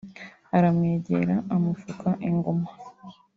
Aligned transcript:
aramwegera 0.57 1.35
amupfuka 1.55 2.09
inguma 2.27 2.69